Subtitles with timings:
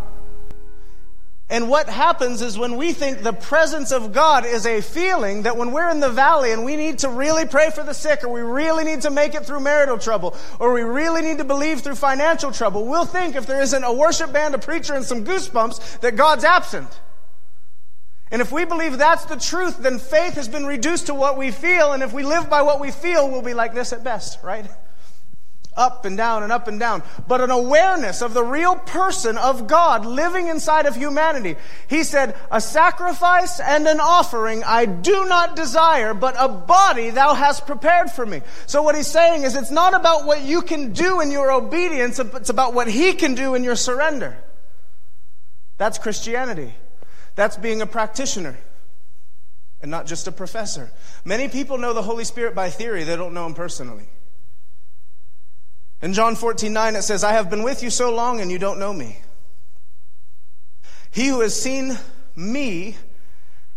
[1.51, 5.57] And what happens is when we think the presence of God is a feeling that
[5.57, 8.29] when we're in the valley and we need to really pray for the sick or
[8.29, 11.81] we really need to make it through marital trouble or we really need to believe
[11.81, 15.25] through financial trouble, we'll think if there isn't a worship band, a preacher, and some
[15.25, 16.89] goosebumps that God's absent.
[18.31, 21.51] And if we believe that's the truth, then faith has been reduced to what we
[21.51, 21.93] feel.
[21.93, 24.67] And if we live by what we feel, we'll be like this at best, right?
[25.81, 29.67] up and down and up and down, but an awareness of the real person of
[29.67, 31.57] God living inside of humanity.
[31.89, 37.35] He said, A sacrifice and an offering I do not desire, but a body thou
[37.35, 38.43] hast prepared for me.
[38.67, 42.19] So what he's saying is it's not about what you can do in your obedience,
[42.19, 44.37] it's about what he can do in your surrender.
[45.79, 46.75] That's Christianity.
[47.37, 48.59] That's being a practitioner
[49.81, 50.91] and not just a professor.
[51.25, 54.09] Many people know the Holy Spirit by theory, they don't know him personally.
[56.03, 58.59] In John 14, 9, it says, I have been with you so long and you
[58.59, 59.19] don't know me.
[61.11, 61.99] He who has seen
[62.37, 62.97] me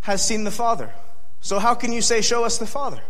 [0.01, 0.93] has seen the Father.
[1.41, 3.01] So how can you say, Show us the Father?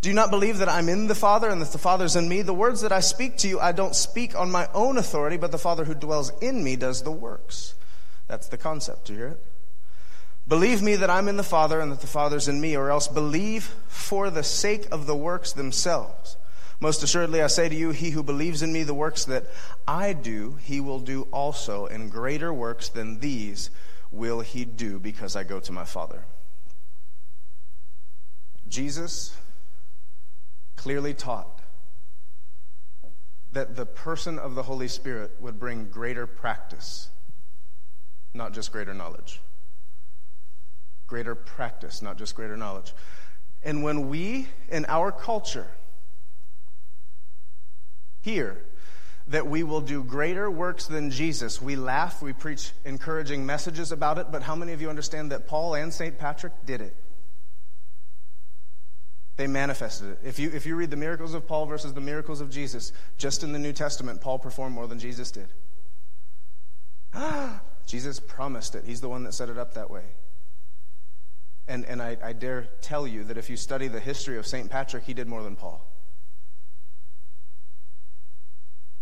[0.00, 2.42] Do you not believe that I'm in the Father and that the Father's in me?
[2.42, 5.50] The words that I speak to you, I don't speak on my own authority, but
[5.50, 7.74] the Father who dwells in me does the works.
[8.28, 9.06] That's the concept.
[9.06, 9.44] Do you hear it?
[10.46, 13.08] Believe me that I'm in the Father and that the Father's in me, or else
[13.08, 16.36] believe for the sake of the works themselves.
[16.80, 19.46] Most assuredly, I say to you, he who believes in me, the works that
[19.86, 23.70] I do, he will do also, and greater works than these
[24.12, 26.24] will he do, because I go to my Father.
[28.68, 29.36] Jesus
[30.76, 31.60] clearly taught
[33.50, 37.08] that the person of the Holy Spirit would bring greater practice,
[38.34, 39.40] not just greater knowledge.
[41.08, 42.92] Greater practice, not just greater knowledge.
[43.64, 45.68] And when we, in our culture,
[48.20, 48.62] here
[49.28, 51.60] that we will do greater works than Jesus.
[51.60, 55.46] We laugh, we preach encouraging messages about it, but how many of you understand that
[55.46, 56.18] Paul and St.
[56.18, 56.96] Patrick did it?
[59.36, 60.20] They manifested it.
[60.24, 63.44] If you, if you read the miracles of Paul versus the miracles of Jesus, just
[63.44, 65.48] in the New Testament, Paul performed more than Jesus did.
[67.86, 68.84] Jesus promised it.
[68.84, 70.04] He's the one that set it up that way.
[71.68, 74.70] And, and I, I dare tell you that if you study the history of St.
[74.70, 75.87] Patrick, he did more than Paul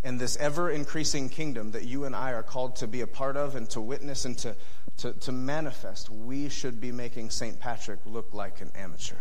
[0.06, 3.36] and this ever increasing kingdom that you and I are called to be a part
[3.36, 4.54] of and to witness and to,
[4.98, 7.58] to, to manifest, we should be making St.
[7.58, 9.16] Patrick look like an amateur.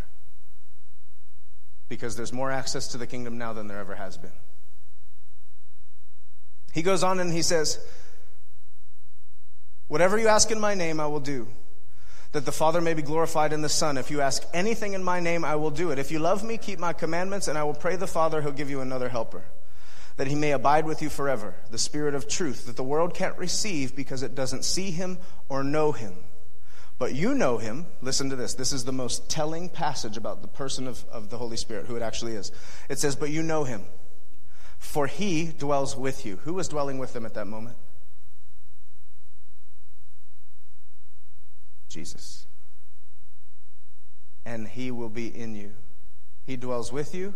[1.88, 4.30] Because there's more access to the kingdom now than there ever has been.
[6.72, 7.84] He goes on and he says,
[9.88, 11.48] Whatever you ask in my name, I will do,
[12.30, 13.98] that the Father may be glorified in the Son.
[13.98, 15.98] If you ask anything in my name, I will do it.
[15.98, 18.70] If you love me, keep my commandments, and I will pray the Father, he'll give
[18.70, 19.42] you another helper
[20.16, 23.36] that he may abide with you forever, the Spirit of truth, that the world can't
[23.36, 25.18] receive because it doesn't see him
[25.48, 26.14] or know him.
[26.98, 27.86] But you know him.
[28.00, 28.54] Listen to this.
[28.54, 31.96] This is the most telling passage about the person of, of the Holy Spirit, who
[31.96, 32.50] it actually is.
[32.88, 33.84] It says, But you know him,
[34.78, 36.36] for he dwells with you.
[36.44, 37.76] Who was dwelling with them at that moment?
[41.90, 42.46] Jesus.
[44.46, 45.74] And he will be in you.
[46.46, 47.34] He dwells with you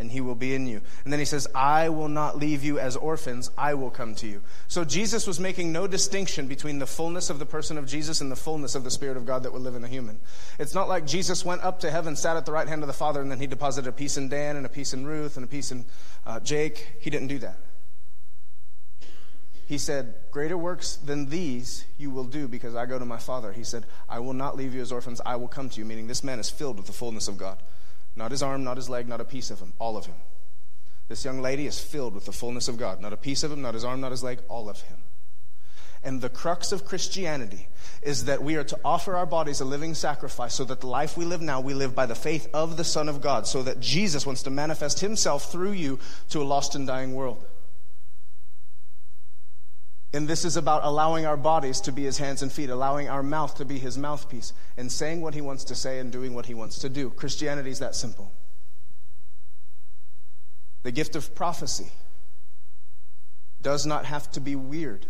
[0.00, 0.80] and he will be in you.
[1.04, 4.26] And then he says, I will not leave you as orphans, I will come to
[4.26, 4.40] you.
[4.66, 8.32] So Jesus was making no distinction between the fullness of the person of Jesus and
[8.32, 10.18] the fullness of the Spirit of God that would live in a human.
[10.58, 12.94] It's not like Jesus went up to heaven, sat at the right hand of the
[12.94, 15.44] Father, and then he deposited a piece in Dan and a piece in Ruth and
[15.44, 15.84] a piece in
[16.26, 16.94] uh, Jake.
[17.00, 17.58] He didn't do that.
[19.66, 23.52] He said, Greater works than these you will do because I go to my Father.
[23.52, 26.08] He said, I will not leave you as orphans, I will come to you, meaning
[26.08, 27.58] this man is filled with the fullness of God.
[28.16, 30.16] Not his arm, not his leg, not a piece of him, all of him.
[31.08, 33.00] This young lady is filled with the fullness of God.
[33.00, 34.98] Not a piece of him, not his arm, not his leg, all of him.
[36.02, 37.68] And the crux of Christianity
[38.02, 41.16] is that we are to offer our bodies a living sacrifice so that the life
[41.16, 43.80] we live now, we live by the faith of the Son of God, so that
[43.80, 45.98] Jesus wants to manifest himself through you
[46.30, 47.44] to a lost and dying world.
[50.12, 53.22] And this is about allowing our bodies to be his hands and feet, allowing our
[53.22, 56.46] mouth to be his mouthpiece, and saying what he wants to say and doing what
[56.46, 57.10] he wants to do.
[57.10, 58.32] Christianity is that simple.
[60.82, 61.92] The gift of prophecy
[63.62, 65.06] does not have to be weird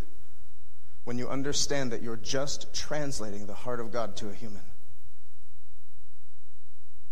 [1.05, 4.63] when you understand that you're just translating the heart of God to a human.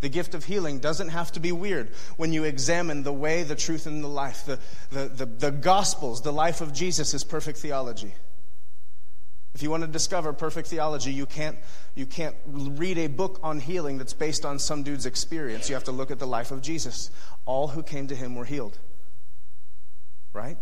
[0.01, 3.57] The gift of healing doesn't have to be weird when you examine the way, the
[3.57, 4.45] truth, and the life.
[4.47, 4.59] The,
[4.91, 8.15] the, the, the, Gospels, the life of Jesus, is perfect theology.
[9.55, 11.59] If you want to discover perfect theology, you can't,
[11.97, 15.69] you can't read a book on healing that's based on some dude's experience.
[15.69, 17.11] You have to look at the life of Jesus.
[17.45, 18.79] All who came to him were healed.
[20.33, 20.59] Right?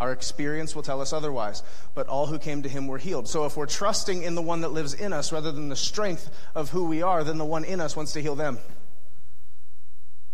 [0.00, 1.62] Our experience will tell us otherwise,
[1.94, 3.28] but all who came to him were healed.
[3.28, 6.30] So if we're trusting in the one that lives in us rather than the strength
[6.54, 8.58] of who we are, then the one in us wants to heal them.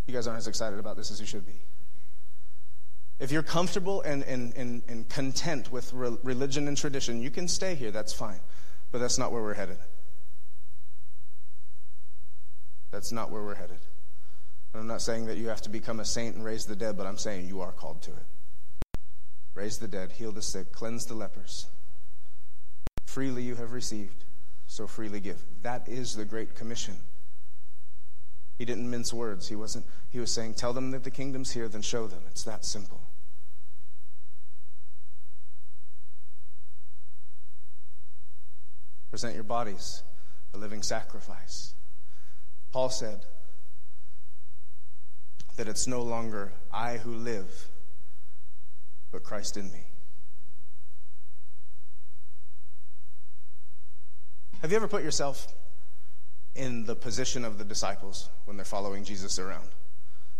[0.07, 1.61] You guys aren't as excited about this as you should be.
[3.19, 7.49] If you're comfortable and, and, and, and content with re- religion and tradition, you can
[7.49, 8.39] stay here, that's fine.
[8.93, 9.79] But that's not where we're headed.
[12.93, 13.81] That's not where we're headed.
[14.73, 16.97] And I'm not saying that you have to become a saint and raise the dead,
[16.97, 18.27] but I'm saying you are called to it
[19.57, 21.67] raise the dead, heal the sick, cleanse the lepers.
[23.07, 24.25] Freely you have received,
[24.67, 25.43] so freely give.
[25.63, 26.97] That is the Great Commission.
[28.59, 29.49] He didn't mince words.
[29.49, 32.21] He wasn't he was saying, Tell them that the kingdom's here, then show them.
[32.29, 33.03] It's that simple.
[39.11, 40.03] Present your bodies
[40.53, 41.75] a living sacrifice.
[42.73, 43.25] Paul said
[45.57, 47.69] that it's no longer I who live
[49.17, 49.83] but Christ in me.
[54.61, 55.49] Have you ever put yourself
[56.55, 59.71] in the position of the disciples when they're following Jesus around?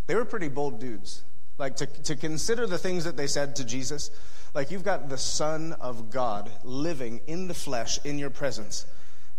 [0.05, 1.23] They were pretty bold dudes.
[1.57, 4.11] Like to, to consider the things that they said to Jesus,
[4.53, 8.85] like you've got the Son of God living in the flesh in your presence.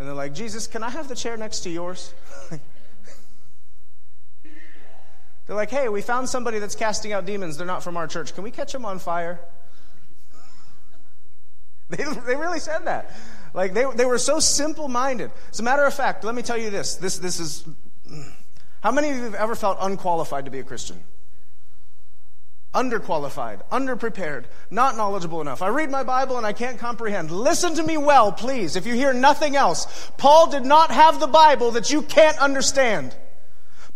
[0.00, 2.12] And they're like, Jesus, can I have the chair next to yours?
[5.48, 7.56] They're like, hey, we found somebody that's casting out demons.
[7.56, 8.34] They're not from our church.
[8.34, 9.40] Can we catch them on fire?
[11.90, 13.16] They, they really said that.
[13.54, 15.30] Like, they, they were so simple minded.
[15.50, 16.96] As a matter of fact, let me tell you this.
[16.96, 17.64] This, this is.
[18.06, 18.30] Mm,
[18.82, 21.02] how many of you have ever felt unqualified to be a Christian?
[22.74, 25.62] Underqualified, underprepared, not knowledgeable enough.
[25.62, 27.30] I read my Bible and I can't comprehend.
[27.30, 30.10] Listen to me well, please, if you hear nothing else.
[30.18, 33.16] Paul did not have the Bible that you can't understand.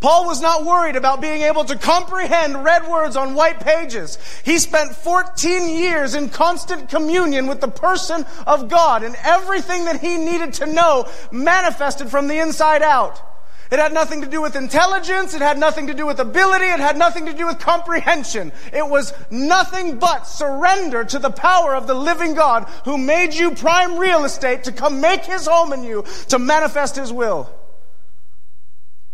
[0.03, 4.19] Paul was not worried about being able to comprehend red words on white pages.
[4.45, 10.01] He spent 14 years in constant communion with the person of God, and everything that
[10.01, 13.23] he needed to know manifested from the inside out.
[13.71, 15.35] It had nothing to do with intelligence.
[15.35, 16.67] It had nothing to do with ability.
[16.67, 18.51] It had nothing to do with comprehension.
[18.73, 23.53] It was nothing but surrender to the power of the living God who made you
[23.53, 27.49] prime real estate to come make his home in you to manifest his will.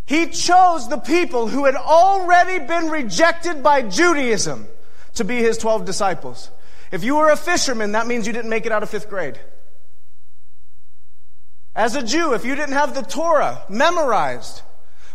[0.08, 4.66] He chose the people who had already been rejected by Judaism
[5.16, 6.50] to be his 12 disciples.
[6.90, 9.38] If you were a fisherman, that means you didn't make it out of fifth grade.
[11.76, 14.62] As a Jew, if you didn't have the Torah memorized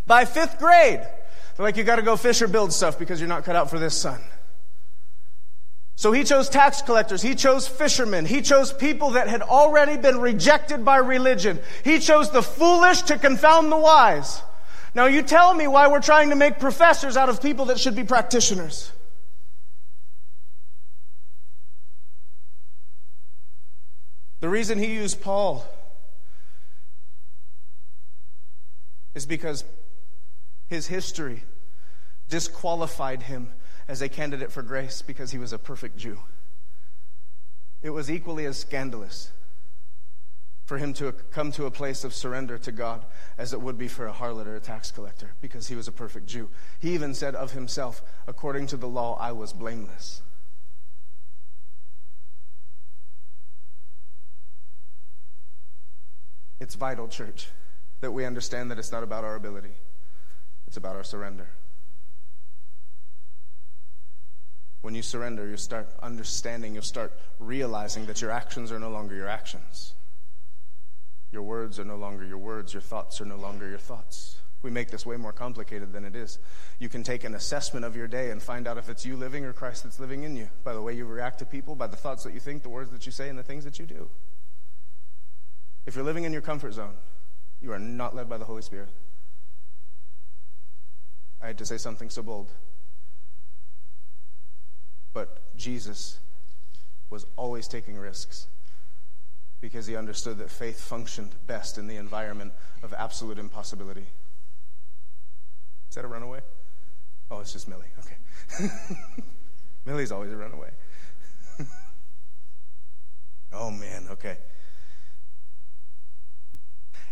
[0.06, 3.28] by fifth grade, they're like, you got to go fish or build stuff because you're
[3.28, 4.22] not cut out for this, son.
[5.96, 7.24] So he chose tax collectors.
[7.24, 8.26] He chose fishermen.
[8.26, 11.60] He chose people that had already been rejected by religion.
[11.84, 14.44] He chose the foolish to confound the wise.
[14.96, 17.96] Now, you tell me why we're trying to make professors out of people that should
[17.96, 18.92] be practitioners.
[24.40, 25.66] The reason he used Paul
[29.16, 29.64] is because
[30.68, 31.44] his history
[32.30, 33.50] disqualified him
[33.88, 36.20] as a candidate for grace because he was a perfect Jew.
[37.82, 39.32] It was equally as scandalous
[40.66, 43.06] for him to come to a place of surrender to God
[43.38, 45.92] as it would be for a harlot or a tax collector because he was a
[45.92, 46.50] perfect Jew.
[46.80, 50.22] He even said of himself, according to the law, I was blameless.
[56.62, 57.50] It's vital, church,
[58.00, 59.76] that we understand that it's not about our ability,
[60.66, 61.50] it's about our surrender.
[64.82, 69.16] When you surrender, you start understanding, you'll start realizing that your actions are no longer
[69.16, 69.94] your actions.
[71.34, 72.74] Your words are no longer your words.
[72.74, 74.38] Your thoughts are no longer your thoughts.
[74.62, 76.38] We make this way more complicated than it is.
[76.78, 79.44] You can take an assessment of your day and find out if it's you living
[79.44, 81.96] or Christ that's living in you by the way you react to people, by the
[81.96, 84.08] thoughts that you think, the words that you say, and the things that you do.
[85.88, 86.94] If you're living in your comfort zone,
[87.62, 88.90] you are not led by the Holy Spirit.
[91.42, 92.52] I had to say something so bold.
[95.14, 96.20] But Jesus
[97.10, 98.48] was always taking risks
[99.64, 102.52] because he understood that faith functioned best in the environment
[102.84, 104.06] of absolute impossibility.
[105.90, 106.42] Is that a runaway?
[107.32, 107.88] Oh, it's just Millie.
[108.00, 108.68] Okay.
[109.86, 110.70] Millie's always a runaway.
[113.54, 114.08] oh, man.
[114.12, 114.36] Okay.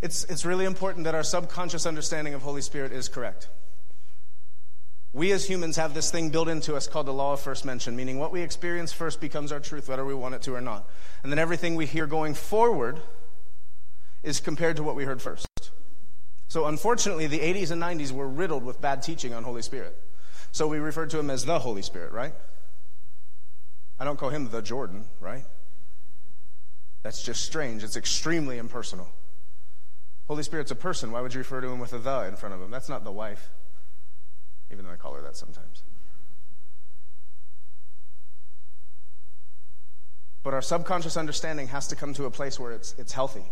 [0.01, 3.47] It's, it's really important that our subconscious understanding of Holy Spirit is correct.
[5.13, 7.95] We as humans have this thing built into us called the law of first mention,
[7.95, 10.87] meaning what we experience first becomes our truth, whether we want it to or not.
[11.23, 13.01] And then everything we hear going forward
[14.23, 15.47] is compared to what we heard first.
[16.47, 19.97] So unfortunately, the 80s and 90s were riddled with bad teaching on Holy Spirit.
[20.53, 22.33] So we refer to him as the Holy Spirit, right?
[23.99, 25.43] I don't call him the Jordan, right?
[27.03, 27.83] That's just strange.
[27.83, 29.09] It's extremely impersonal.
[30.27, 31.11] Holy Spirit's a person.
[31.11, 32.71] Why would you refer to him with a the in front of him?
[32.71, 33.49] That's not the wife
[34.71, 35.83] even though I call her that sometimes.
[40.43, 43.43] But our subconscious understanding has to come to a place where it's, it's healthy,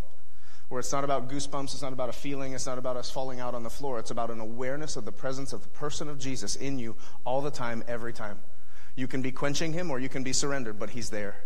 [0.68, 3.38] where it's not about goosebumps, it's not about a feeling, it's not about us falling
[3.38, 3.98] out on the floor.
[3.98, 7.42] It's about an awareness of the presence of the person of Jesus in you all
[7.42, 8.40] the time, every time.
[8.96, 11.44] You can be quenching him or you can be surrendered, but he's there.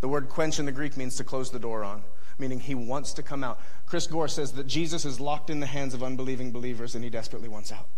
[0.00, 2.02] The word quench in the Greek means to close the door on,
[2.38, 3.60] meaning he wants to come out.
[3.86, 7.10] Chris Gore says that Jesus is locked in the hands of unbelieving believers and he
[7.10, 7.88] desperately wants out.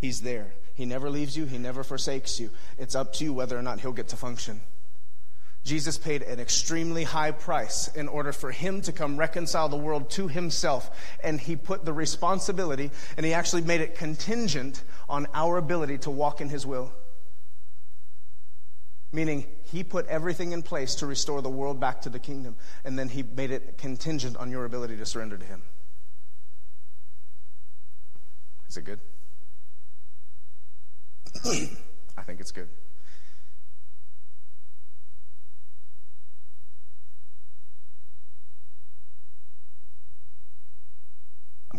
[0.00, 0.52] He's there.
[0.74, 2.50] He never leaves you, He never forsakes you.
[2.78, 4.60] It's up to you whether or not He'll get to function.
[5.64, 10.08] Jesus paid an extremely high price in order for him to come reconcile the world
[10.10, 10.90] to himself.
[11.22, 16.10] And he put the responsibility, and he actually made it contingent on our ability to
[16.10, 16.90] walk in his will.
[19.12, 22.98] Meaning, he put everything in place to restore the world back to the kingdom, and
[22.98, 25.62] then he made it contingent on your ability to surrender to him.
[28.68, 29.00] Is it good?
[32.16, 32.68] I think it's good.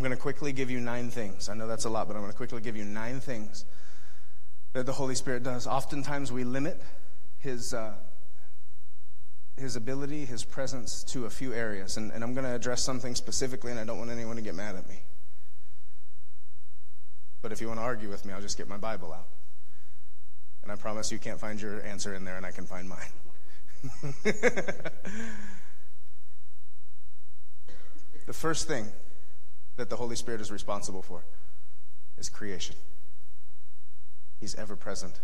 [0.00, 1.48] going to quickly give you nine things.
[1.48, 3.66] I know that's a lot, but I'm going to quickly give you nine things
[4.72, 5.66] that the Holy Spirit does.
[5.66, 6.80] Oftentimes we limit
[7.38, 7.94] his, uh,
[9.56, 11.96] his ability, his presence to a few areas.
[11.96, 14.54] And, and I'm going to address something specifically, and I don't want anyone to get
[14.54, 15.02] mad at me.
[17.42, 19.26] But if you want to argue with me, I'll just get my Bible out.
[20.62, 22.98] And I promise you can't find your answer in there, and I can find mine.
[28.26, 28.86] the first thing
[29.76, 31.24] that the Holy Spirit is responsible for
[32.18, 32.76] is creation.
[34.38, 35.20] He's ever present.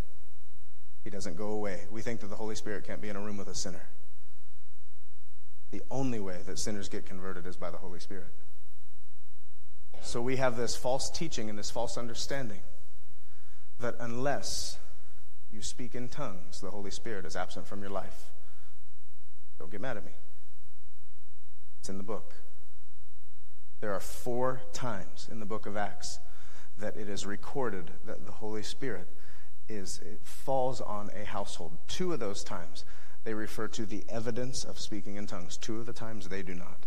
[1.04, 1.82] He doesn't go away.
[1.90, 3.88] We think that the Holy Spirit can't be in a room with a sinner.
[5.70, 8.32] The only way that sinners get converted is by the Holy Spirit.
[10.02, 12.60] So we have this false teaching and this false understanding
[13.80, 14.78] that unless
[15.50, 18.30] you speak in tongues, the Holy Spirit is absent from your life.
[19.58, 20.12] Don't get mad at me.
[21.80, 22.34] It's in the book.
[23.80, 26.18] There are four times in the book of Acts
[26.78, 29.08] that it is recorded that the Holy Spirit
[29.68, 31.76] is it falls on a household.
[31.88, 32.84] Two of those times
[33.24, 35.56] they refer to the evidence of speaking in tongues.
[35.56, 36.86] Two of the times they do not.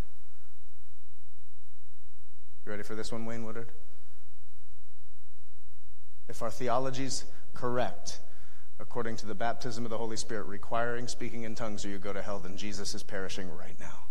[2.66, 3.72] You ready for this one, Wayne Woodard?
[6.28, 8.20] If our theology's correct,
[8.80, 12.14] according to the baptism of the Holy Spirit, requiring speaking in tongues or you go
[12.14, 14.06] to hell, then Jesus is perishing right now.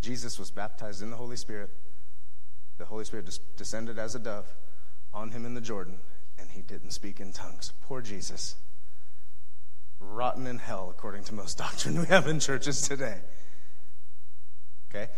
[0.00, 1.70] Jesus was baptized in the Holy Spirit.
[2.78, 4.52] The Holy Spirit descended as a dove
[5.14, 5.98] on him in the Jordan,
[6.38, 7.72] and he didn't speak in tongues.
[7.82, 8.56] Poor Jesus.
[10.00, 13.20] Rotten in hell, according to most doctrine we have in churches today.
[14.90, 15.08] Okay?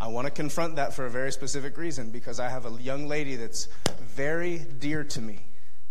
[0.00, 3.08] I want to confront that for a very specific reason because I have a young
[3.08, 3.66] lady that's
[4.00, 5.40] very dear to me.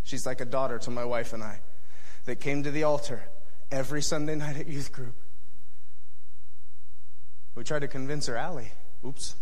[0.04, 1.60] She's like a daughter to my wife and I
[2.26, 3.24] that came to the altar
[3.70, 5.16] every Sunday night at youth group.
[7.56, 8.72] We tried to convince her, Allie.
[9.06, 9.36] Oops,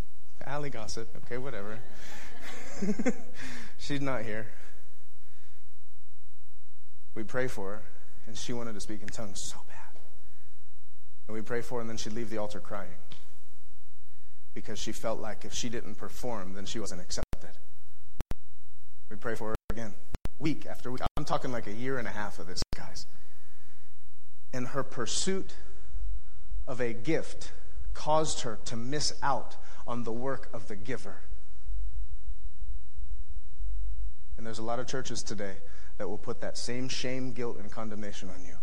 [0.45, 1.09] Allie gossip.
[1.25, 1.77] Okay, whatever.
[3.77, 4.47] She's not here.
[7.13, 7.81] We pray for her,
[8.25, 10.01] and she wanted to speak in tongues so bad.
[11.27, 12.89] And we pray for her, and then she'd leave the altar crying
[14.55, 17.51] because she felt like if she didn't perform, then she wasn't accepted.
[19.11, 19.93] We pray for her again,
[20.39, 21.01] week after week.
[21.17, 23.05] I'm talking like a year and a half of this, guys.
[24.53, 25.53] And her pursuit
[26.65, 27.51] of a gift
[27.93, 31.17] caused her to miss out on the work of the giver.
[34.37, 35.57] And there's a lot of churches today
[35.97, 38.55] that will put that same shame, guilt, and condemnation on you.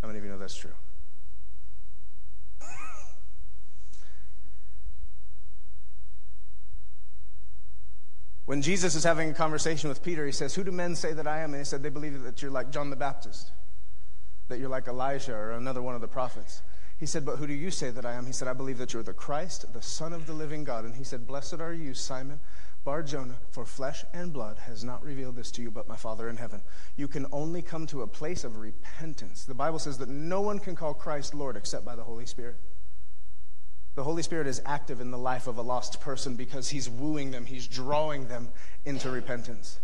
[0.00, 0.72] How many of you know that's true?
[8.46, 11.26] When Jesus is having a conversation with Peter, he says, Who do men say that
[11.26, 11.52] I am?
[11.52, 13.52] And he said, They believe that you're like John the Baptist,
[14.48, 16.62] that you're like Elijah or another one of the prophets.
[16.98, 18.26] He said, But who do you say that I am?
[18.26, 20.84] He said, I believe that you're the Christ, the Son of the living God.
[20.84, 22.40] And he said, Blessed are you, Simon
[22.82, 26.30] Bar Jonah, for flesh and blood has not revealed this to you, but my Father
[26.30, 26.62] in heaven.
[26.96, 29.44] You can only come to a place of repentance.
[29.44, 32.56] The Bible says that no one can call Christ Lord except by the Holy Spirit.
[33.94, 37.32] The Holy Spirit is active in the life of a lost person because He's wooing
[37.32, 38.48] them, He's drawing them
[38.84, 39.80] into repentance.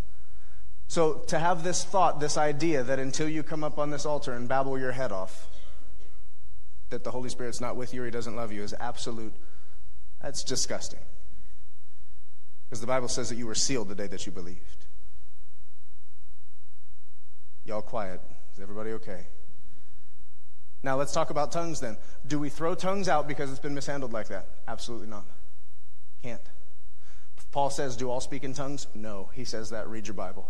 [0.89, 4.33] So, to have this thought, this idea that until you come up on this altar
[4.33, 5.49] and babble your head off,
[6.91, 9.35] that the Holy Spirit's not with you or He doesn't love you is absolute,
[10.23, 11.01] that's disgusting.
[12.69, 14.87] Because the Bible says that you were sealed the day that you believed.
[17.65, 18.21] Y'all quiet.
[18.55, 19.27] Is everybody okay?
[20.87, 21.97] Now let's talk about tongues then.
[22.29, 24.47] Do we throw tongues out because it's been mishandled like that?
[24.69, 25.25] Absolutely not.
[26.23, 26.41] Can't.
[27.51, 28.87] Paul says, Do all speak in tongues?
[28.95, 29.29] No.
[29.33, 29.89] He says that.
[29.89, 30.49] Read your Bible.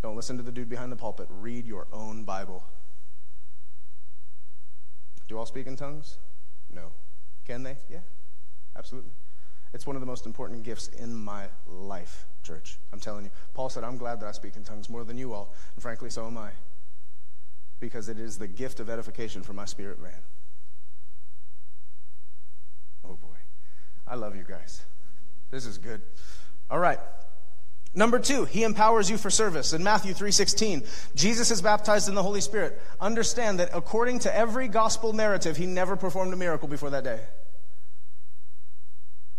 [0.00, 1.26] Don't listen to the dude behind the pulpit.
[1.28, 2.64] Read your own Bible.
[5.28, 6.16] Do all speak in tongues?
[6.72, 6.92] No.
[7.44, 7.76] Can they?
[7.90, 7.98] Yeah,
[8.78, 9.12] absolutely.
[9.74, 12.78] It's one of the most important gifts in my life, church.
[12.94, 13.30] I'm telling you.
[13.52, 15.52] Paul said, I'm glad that I speak in tongues more than you all.
[15.74, 16.52] And frankly, so am I
[17.80, 20.22] because it is the gift of edification for my spirit man.
[23.04, 23.36] Oh boy.
[24.06, 24.82] I love you guys.
[25.50, 26.02] This is good.
[26.70, 26.98] All right.
[27.94, 29.72] Number 2, he empowers you for service.
[29.72, 32.80] In Matthew 3:16, Jesus is baptized in the Holy Spirit.
[33.00, 37.20] Understand that according to every gospel narrative, he never performed a miracle before that day.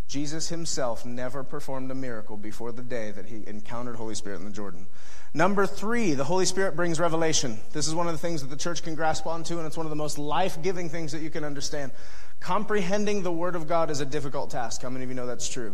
[0.08, 4.46] Jesus himself never performed a miracle before the day that he encountered Holy Spirit in
[4.46, 4.88] the Jordan.
[5.34, 7.60] Number three, the Holy Spirit brings revelation.
[7.74, 9.86] This is one of the things that the church can grasp onto, and it's one
[9.86, 11.92] of the most life giving things that you can understand.
[12.40, 14.82] Comprehending the Word of God is a difficult task.
[14.82, 15.74] How many of you know that's true?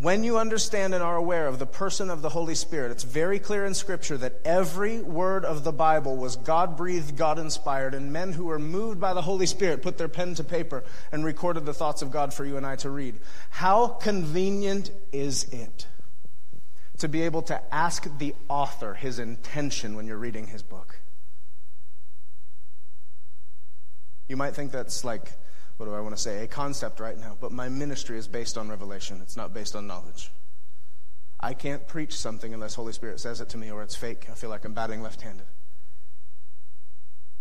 [0.00, 3.38] When you understand and are aware of the person of the Holy Spirit, it's very
[3.38, 8.10] clear in Scripture that every word of the Bible was God breathed, God inspired, and
[8.10, 11.66] men who were moved by the Holy Spirit put their pen to paper and recorded
[11.66, 13.16] the thoughts of God for you and I to read.
[13.50, 15.86] How convenient is it
[16.96, 20.98] to be able to ask the author his intention when you're reading his book?
[24.28, 25.32] You might think that's like
[25.80, 28.58] what do I want to say, a concept right now, but my ministry is based
[28.58, 29.18] on revelation.
[29.22, 30.30] It's not based on knowledge.
[31.40, 34.26] I can't preach something unless Holy Spirit says it to me or it's fake.
[34.30, 35.46] I feel like I'm batting left handed.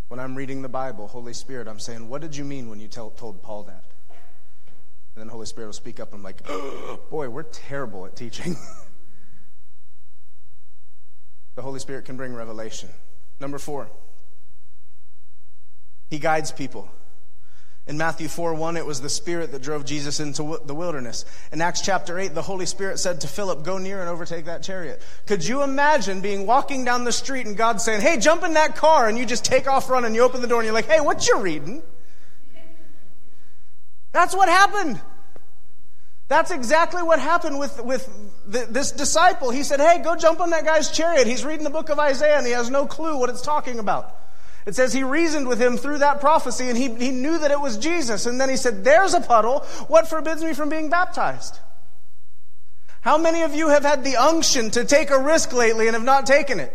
[0.07, 2.87] When I'm reading the Bible, Holy Spirit, I'm saying, What did you mean when you
[2.87, 3.83] tell, told Paul that?
[5.15, 6.41] And then Holy Spirit will speak up and I'm like,
[7.09, 8.55] Boy, we're terrible at teaching.
[11.55, 12.87] the Holy Spirit can bring revelation.
[13.41, 13.89] Number four,
[16.09, 16.89] He guides people.
[17.89, 21.25] In Matthew 4 1, it was the Spirit that drove Jesus into the wilderness.
[21.51, 24.61] In Acts chapter 8, the Holy Spirit said to Philip, Go near and overtake that
[24.61, 25.01] chariot.
[25.25, 28.75] Could you imagine being walking down the street and God saying, Hey, jump in that
[28.75, 31.01] car, and you just take off running, you open the door, and you're like, Hey,
[31.01, 31.81] what you reading?
[34.11, 35.01] That's what happened.
[36.27, 38.07] That's exactly what happened with, with
[38.45, 39.49] the, this disciple.
[39.49, 41.25] He said, Hey, go jump on that guy's chariot.
[41.25, 44.15] He's reading the book of Isaiah and he has no clue what it's talking about.
[44.65, 47.59] It says he reasoned with him through that prophecy and he, he knew that it
[47.59, 48.25] was Jesus.
[48.25, 49.61] And then he said, There's a puddle.
[49.87, 51.59] What forbids me from being baptized?
[53.01, 56.03] How many of you have had the unction to take a risk lately and have
[56.03, 56.73] not taken it?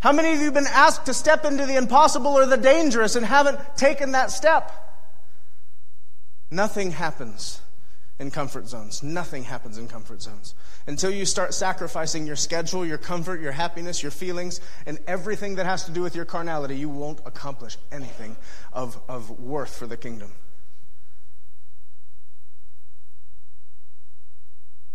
[0.00, 3.16] How many of you have been asked to step into the impossible or the dangerous
[3.16, 4.72] and haven't taken that step?
[6.50, 7.60] Nothing happens
[8.18, 9.02] in comfort zones.
[9.02, 10.54] Nothing happens in comfort zones
[10.88, 15.66] until you start sacrificing your schedule, your comfort, your happiness, your feelings, and everything that
[15.66, 18.34] has to do with your carnality, you won't accomplish anything
[18.72, 20.32] of, of worth for the kingdom.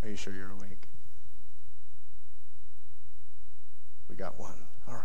[0.01, 0.87] Are you sure you're awake?
[4.09, 4.65] We got one.
[4.87, 5.03] All right.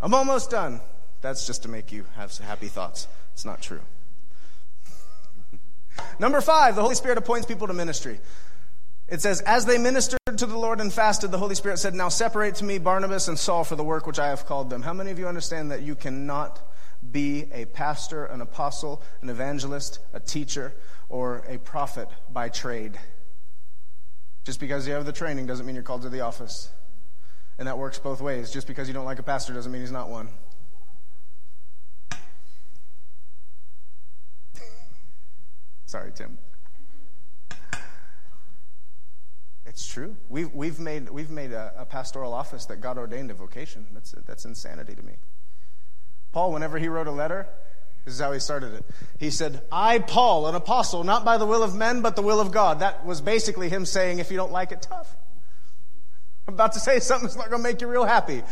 [0.00, 0.80] I'm almost done.
[1.22, 3.08] That's just to make you have happy thoughts.
[3.34, 3.80] It's not true.
[6.18, 8.20] Number five, the Holy Spirit appoints people to ministry.
[9.08, 12.08] It says, As they ministered to the Lord and fasted, the Holy Spirit said, Now
[12.08, 14.82] separate to me Barnabas and Saul for the work which I have called them.
[14.82, 16.60] How many of you understand that you cannot
[17.10, 20.74] be a pastor, an apostle, an evangelist, a teacher,
[21.08, 22.98] or a prophet by trade?
[24.44, 26.70] Just because you have the training doesn't mean you're called to the office.
[27.58, 28.50] And that works both ways.
[28.50, 30.28] Just because you don't like a pastor doesn't mean he's not one.
[35.88, 36.36] Sorry, Tim.
[39.64, 40.16] It's true.
[40.28, 43.86] We've, we've made, we've made a, a pastoral office that God ordained a vocation.
[43.94, 45.14] That's, that's insanity to me.
[46.30, 47.48] Paul, whenever he wrote a letter,
[48.08, 48.84] This is how he started it.
[49.18, 52.40] He said, I, Paul, an apostle, not by the will of men, but the will
[52.40, 52.80] of God.
[52.80, 55.14] That was basically him saying, if you don't like it, tough.
[56.46, 58.42] I'm about to say something that's not going to make you real happy.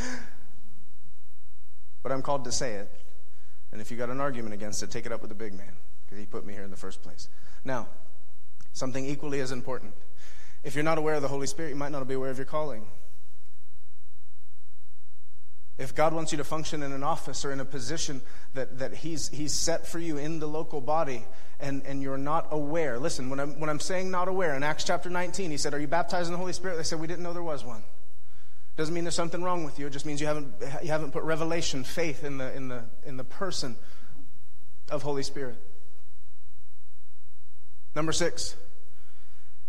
[2.03, 2.91] But I'm called to say it.
[3.73, 5.73] And if you got an argument against it, take it up with the big man,
[6.07, 7.29] because he put me here in the first place.
[7.65, 7.89] Now,
[8.73, 9.95] something equally as important.
[10.63, 12.47] If you're not aware of the Holy Spirit, you might not be aware of your
[12.47, 12.87] calling.
[15.79, 18.23] If God wants you to function in an office or in a position
[18.55, 21.25] that, that he's, he's set for you in the local body
[21.61, 24.85] and, and you're not aware, listen, when I'm, when I'm saying not aware, in Acts
[24.85, 26.77] chapter 19, he said, Are you baptized in the Holy Spirit?
[26.77, 27.83] They said, We didn't know there was one.
[28.77, 29.87] Doesn't mean there's something wrong with you.
[29.87, 33.17] It just means you haven't, you haven't put revelation, faith in the, in, the, in
[33.19, 33.77] the person
[34.91, 35.57] of Holy Spirit.
[37.97, 38.55] Number six,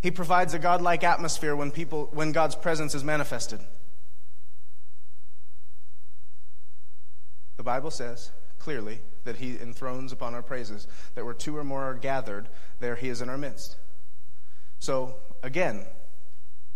[0.01, 3.61] he provides a godlike atmosphere when, people, when God's presence is manifested.
[7.55, 11.83] The Bible says clearly that he enthrones upon our praises, that where two or more
[11.83, 12.49] are gathered,
[12.81, 13.77] there he is in our midst.
[14.79, 15.85] So, again,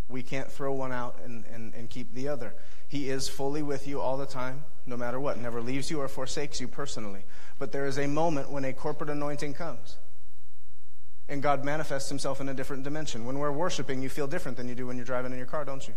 [0.08, 2.56] we can't throw one out and, and, and keep the other.
[2.88, 6.08] He is fully with you all the time, no matter what, never leaves you or
[6.08, 7.26] forsakes you personally.
[7.60, 9.98] But there is a moment when a corporate anointing comes.
[11.30, 13.26] And God manifests himself in a different dimension.
[13.26, 15.64] When we're worshiping, you feel different than you do when you're driving in your car,
[15.64, 15.94] don't you?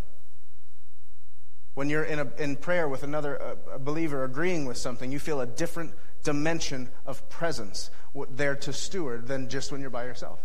[1.75, 5.41] When you're in, a, in prayer with another a believer agreeing with something, you feel
[5.41, 7.91] a different dimension of presence
[8.31, 10.39] there to steward than just when you're by yourself.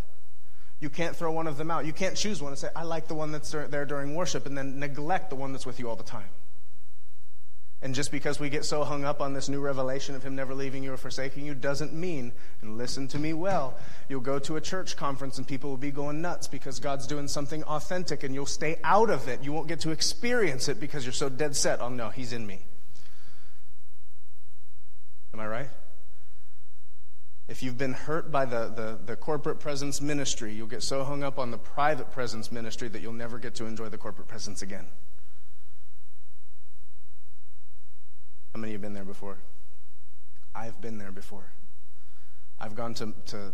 [0.80, 1.86] You can't throw one of them out.
[1.86, 4.56] You can't choose one and say, I like the one that's there during worship, and
[4.56, 6.28] then neglect the one that's with you all the time.
[7.82, 10.54] And just because we get so hung up on this new revelation of Him never
[10.54, 14.56] leaving you or forsaking you doesn't mean, and listen to me well, you'll go to
[14.56, 18.34] a church conference and people will be going nuts because God's doing something authentic and
[18.34, 19.42] you'll stay out of it.
[19.42, 22.46] You won't get to experience it because you're so dead set on, no, He's in
[22.46, 22.60] me.
[25.32, 25.68] Am I right?
[27.48, 31.24] If you've been hurt by the, the, the, corporate presence ministry, you'll get so hung
[31.24, 34.62] up on the private presence ministry that you'll never get to enjoy the corporate presence
[34.62, 34.86] again.
[38.54, 39.38] How many have been there before?
[40.54, 41.52] I've been there before.
[42.58, 43.52] I've gone to, to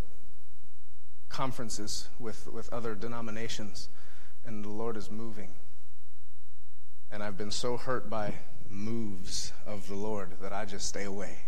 [1.28, 3.88] conferences with, with other denominations,
[4.44, 5.54] and the Lord is moving.
[7.11, 8.35] And I've been so hurt by
[8.68, 11.38] moves of the Lord that I just stay away.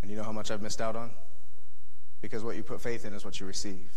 [0.00, 1.10] And you know how much I've missed out on?
[2.20, 3.90] Because what you put faith in is what you receive.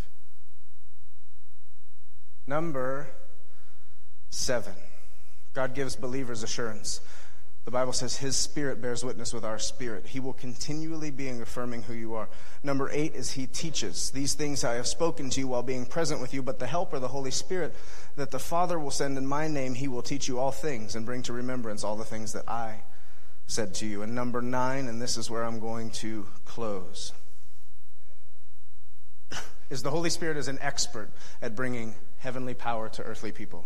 [2.47, 3.07] Number
[4.29, 4.73] seven
[5.53, 6.99] God gives believers assurance.
[7.65, 10.05] The Bible says his spirit bears witness with our spirit.
[10.05, 12.29] He will continually be affirming who you are.
[12.63, 14.11] Number eight is he teaches.
[14.11, 16.99] These things I have spoken to you while being present with you, but the helper,
[16.99, 17.73] the Holy Spirit,
[18.17, 21.07] that the Father will send in my name, he will teach you all things and
[21.07, 22.81] bring to remembrance all the things that I
[23.47, 24.03] said to you.
[24.03, 27.13] And number nine, and this is where I'm going to close,
[29.71, 31.09] is the Holy Spirit is an expert
[31.41, 33.65] at bringing heavenly power to earthly people.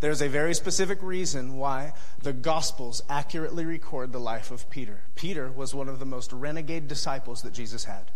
[0.00, 5.00] There's a very specific reason why the Gospels accurately record the life of Peter.
[5.14, 8.10] Peter was one of the most renegade disciples that Jesus had.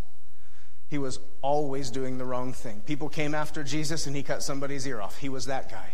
[0.88, 2.82] He was always doing the wrong thing.
[2.86, 5.18] People came after Jesus and he cut somebody's ear off.
[5.18, 5.90] He was that guy.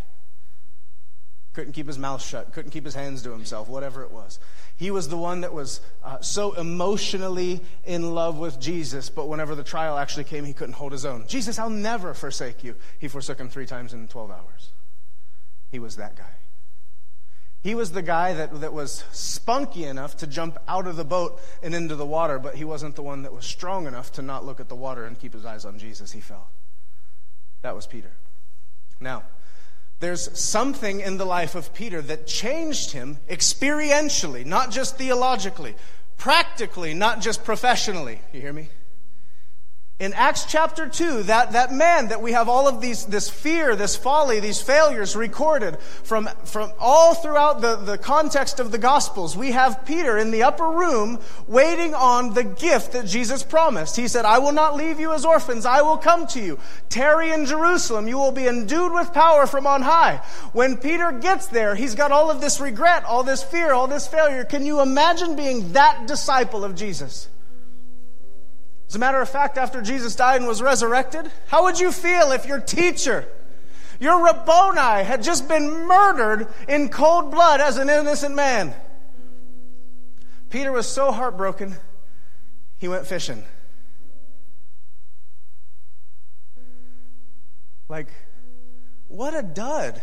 [1.53, 4.41] Couldn't keep his mouth shut, couldn't keep his hands to himself, whatever it was.
[4.77, 9.55] He was the one that was uh, so emotionally in love with Jesus, but whenever
[9.55, 11.27] the trial actually came, he couldn't hold his own.
[11.29, 12.75] Jesus, I'll never forsake you.
[12.99, 14.54] He forsook him three times in 12 hours.
[15.75, 16.37] He was that guy.
[17.65, 21.41] He was the guy that, that was spunky enough to jump out of the boat
[21.65, 24.47] and into the water, but he wasn't the one that was strong enough to not
[24.47, 26.13] look at the water and keep his eyes on Jesus.
[26.13, 26.49] He fell.
[27.63, 28.13] That was Peter.
[29.01, 29.25] Now,
[29.99, 35.75] there's something in the life of Peter that changed him experientially, not just theologically,
[36.19, 38.21] practically, not just professionally.
[38.33, 38.69] You hear me?
[40.01, 43.77] In Acts chapter 2, that, that man that we have all of these, this fear,
[43.77, 49.37] this folly, these failures recorded from, from all throughout the, the context of the Gospels,
[49.37, 53.95] we have Peter in the upper room waiting on the gift that Jesus promised.
[53.95, 55.65] He said, I will not leave you as orphans.
[55.65, 56.59] I will come to you.
[56.89, 58.09] Tarry in Jerusalem.
[58.09, 60.17] You will be endued with power from on high.
[60.53, 64.09] When Peter gets there, he's got all of this regret, all this fear, all this
[64.09, 64.43] failure.
[64.43, 67.29] Can you imagine being that disciple of Jesus?
[68.95, 72.31] As a matter of fact, after Jesus died and was resurrected, how would you feel
[72.31, 73.27] if your teacher,
[73.99, 78.73] your Rabboni, had just been murdered in cold blood as an innocent man?
[80.49, 81.75] Peter was so heartbroken,
[82.79, 83.43] he went fishing.
[87.89, 88.13] Like,
[89.09, 90.01] what a dud.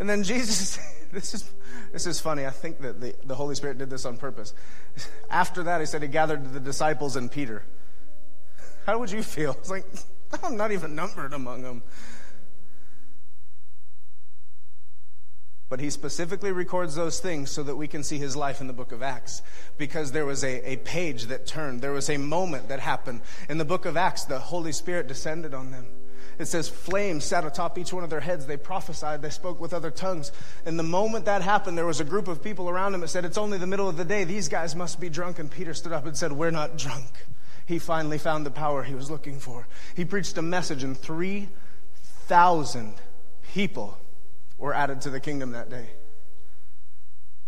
[0.00, 0.80] And then Jesus,
[1.12, 1.50] this is,
[1.92, 2.46] this is funny.
[2.46, 4.52] I think that the, the Holy Spirit did this on purpose.
[5.30, 7.64] After that, he said he gathered the disciples and Peter.
[8.86, 9.52] How would you feel?
[9.52, 9.84] It's like,
[10.42, 11.82] I'm not even numbered among them.
[15.70, 18.72] But he specifically records those things so that we can see his life in the
[18.72, 19.42] book of Acts.
[19.76, 23.20] Because there was a, a page that turned, there was a moment that happened.
[23.50, 25.86] In the book of Acts, the Holy Spirit descended on them.
[26.38, 28.46] It says flames sat atop each one of their heads.
[28.46, 30.30] They prophesied, they spoke with other tongues.
[30.64, 33.24] And the moment that happened, there was a group of people around him that said,
[33.24, 34.24] It's only the middle of the day.
[34.24, 35.38] These guys must be drunk.
[35.38, 37.10] And Peter stood up and said, We're not drunk.
[37.66, 39.66] He finally found the power he was looking for.
[39.94, 42.94] He preached a message, and 3,000
[43.52, 43.98] people
[44.56, 45.90] were added to the kingdom that day.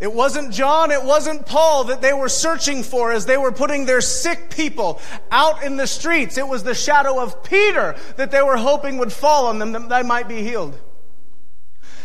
[0.01, 3.85] It wasn't John, it wasn't Paul that they were searching for as they were putting
[3.85, 4.99] their sick people
[5.31, 6.39] out in the streets.
[6.39, 9.91] It was the shadow of Peter that they were hoping would fall on them that
[9.91, 10.79] they might be healed.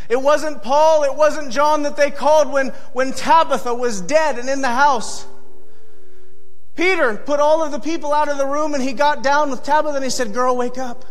[0.10, 4.50] It wasn't Paul, it wasn't John that they called when, when Tabitha was dead and
[4.50, 5.26] in the house.
[6.76, 9.64] Peter put all of the people out of the room and he got down with
[9.64, 11.06] Tabitha and he said, Girl, wake up.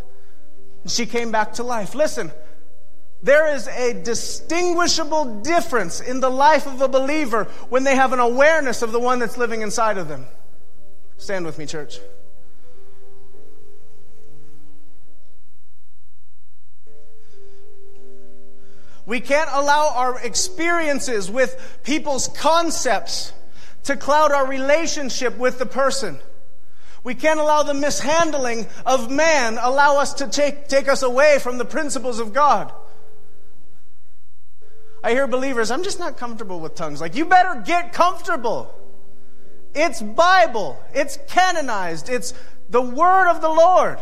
[0.83, 1.95] And she came back to life.
[1.95, 2.31] Listen,
[3.25, 8.19] there is a distinguishable difference in the life of a believer when they have an
[8.19, 10.27] awareness of the one that's living inside of them.
[11.17, 12.01] Stand with me, church.
[19.07, 23.33] We can't allow our experiences with people's concepts
[23.85, 26.19] to cloud our relationship with the person.
[27.03, 31.57] We can't allow the mishandling of man allow us to take, take us away from
[31.57, 32.71] the principles of God.
[35.05, 36.99] I hear believers, I'm just not comfortable with tongues.
[36.99, 38.75] Like, you better get comfortable.
[39.75, 40.83] It's Bible.
[40.95, 42.09] It's canonized.
[42.09, 42.33] It's
[42.71, 43.99] the word of the Lord.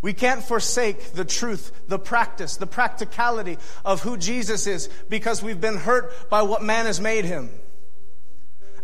[0.00, 5.60] We can't forsake the truth, the practice, the practicality of who Jesus is because we've
[5.60, 7.50] been hurt by what man has made him.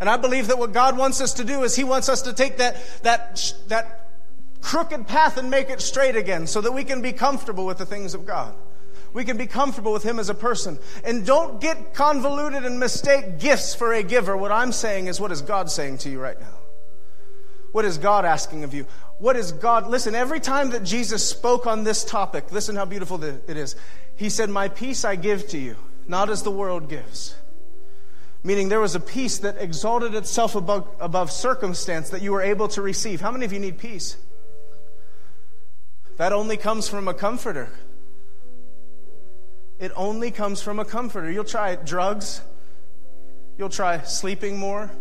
[0.05, 2.33] And I believe that what God wants us to do is He wants us to
[2.33, 4.11] take that, that, that
[4.61, 7.87] crooked path and make it straight again so that we can be comfortable with the
[7.87, 8.53] things of God.
[9.13, 10.77] We can be comfortable with Him as a person.
[11.03, 14.37] And don't get convoluted and mistake gifts for a giver.
[14.37, 16.53] What I'm saying is, what is God saying to you right now?
[17.71, 18.85] What is God asking of you?
[19.17, 19.87] What is God?
[19.87, 23.75] Listen, every time that Jesus spoke on this topic, listen how beautiful it is.
[24.17, 27.35] He said, My peace I give to you, not as the world gives
[28.45, 32.67] meaning there was a peace that exalted itself above, above circumstance that you were able
[32.67, 33.19] to receive.
[33.19, 34.17] How many of you need peace?
[36.17, 37.69] That only comes from a comforter.
[39.79, 41.29] It only comes from a comforter.
[41.31, 42.41] You'll try drugs,
[43.57, 44.91] you'll try sleeping more,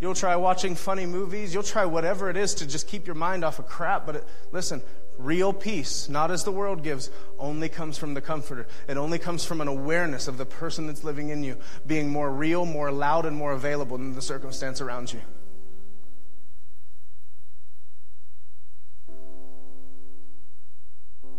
[0.00, 3.44] you'll try watching funny movies, you'll try whatever it is to just keep your mind
[3.44, 4.04] off of crap.
[4.04, 4.82] But it, listen,
[5.20, 8.66] Real peace, not as the world gives, only comes from the Comforter.
[8.88, 12.30] It only comes from an awareness of the person that's living in you being more
[12.30, 15.20] real, more loud, and more available than the circumstance around you.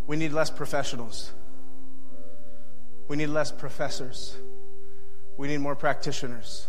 [0.06, 1.32] We need less professionals.
[3.08, 4.36] We need less professors.
[5.38, 6.68] We need more practitioners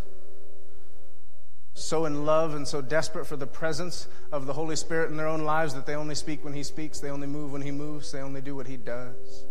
[1.75, 5.29] so in love and so desperate for the presence of the Holy Spirit in their
[5.29, 8.13] own lives that they only speak when He speaks, they only move when He moves,
[8.13, 9.47] they only do what He does.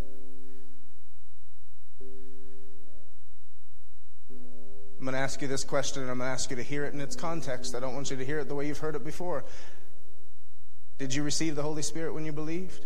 [5.01, 6.85] I'm going to ask you this question, and I'm going to ask you to hear
[6.85, 7.73] it in its context.
[7.73, 9.43] I don't want you to hear it the way you've heard it before.
[10.99, 12.85] Did you receive the Holy Spirit when you believed?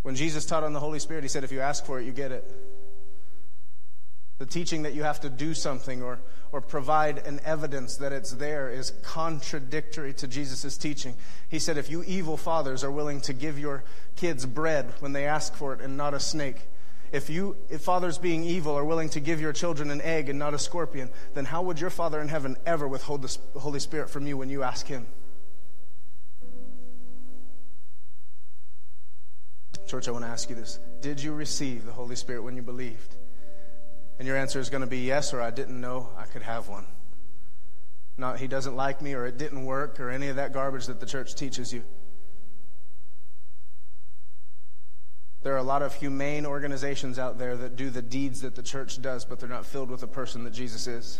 [0.00, 2.12] When Jesus taught on the Holy Spirit, He said, if you ask for it, you
[2.12, 2.50] get it.
[4.40, 6.18] The teaching that you have to do something or,
[6.50, 11.14] or provide an evidence that it's there is contradictory to Jesus' teaching.
[11.50, 13.84] He said, if you evil fathers are willing to give your
[14.16, 16.56] kids bread when they ask for it and not a snake,
[17.12, 20.38] if you, if fathers being evil are willing to give your children an egg and
[20.38, 24.08] not a scorpion, then how would your Father in heaven ever withhold the Holy Spirit
[24.08, 25.06] from you when you ask Him?
[29.86, 30.78] Church, I want to ask you this.
[31.02, 33.16] Did you receive the Holy Spirit when you believed?
[34.20, 36.68] And your answer is going to be yes, or I didn't know I could have
[36.68, 36.84] one.
[38.18, 41.00] Not he doesn't like me, or it didn't work, or any of that garbage that
[41.00, 41.82] the church teaches you.
[45.40, 48.62] There are a lot of humane organizations out there that do the deeds that the
[48.62, 51.18] church does, but they're not filled with the person that Jesus is.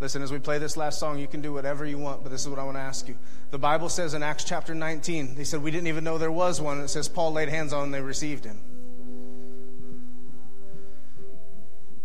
[0.00, 2.42] Listen, as we play this last song, you can do whatever you want, but this
[2.42, 3.16] is what I want to ask you.
[3.52, 6.60] The Bible says in Acts chapter 19, they said, We didn't even know there was
[6.60, 6.78] one.
[6.80, 8.60] It says, Paul laid hands on and they received him.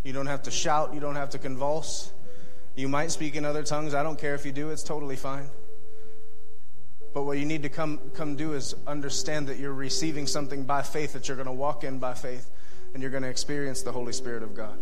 [0.07, 0.93] You don't have to shout.
[0.93, 2.13] You don't have to convulse.
[2.77, 3.93] You might speak in other tongues.
[3.93, 5.49] I don't care if you do, it's totally fine.
[7.13, 10.81] But what you need to come, come do is understand that you're receiving something by
[10.81, 12.49] faith that you're going to walk in by faith
[12.93, 14.79] and you're going to experience the Holy Spirit of God.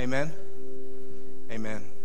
[0.00, 0.32] Amen.
[1.52, 1.97] Amen.